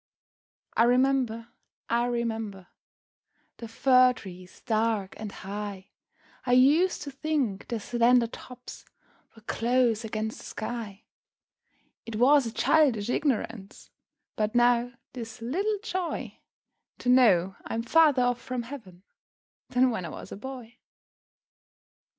I 0.75 0.85
remember, 0.85 1.49
I 1.87 2.05
remember, 2.07 2.69
The 3.57 3.67
fir 3.67 4.13
trees 4.13 4.61
dark 4.65 5.13
and 5.19 5.31
high; 5.31 5.91
I 6.43 6.53
used 6.53 7.03
to 7.03 7.11
think 7.11 7.67
their 7.67 7.79
slender 7.79 8.25
tops 8.25 8.83
Were 9.35 9.43
close 9.43 10.03
against 10.03 10.39
the 10.39 10.45
sky: 10.45 11.03
It 12.03 12.15
was 12.15 12.47
a 12.47 12.51
childish 12.51 13.11
ignorance, 13.11 13.91
But 14.35 14.55
now 14.55 14.93
'tis 15.13 15.39
little 15.39 15.77
joy 15.83 16.39
To 16.97 17.07
know 17.09 17.55
I'm 17.65 17.83
farther 17.83 18.23
off 18.23 18.41
from 18.41 18.63
Heav'n 18.63 19.03
Than 19.69 19.91
when 19.91 20.05
I 20.05 20.09
was 20.09 20.31
a 20.31 20.35
boy. 20.35 20.79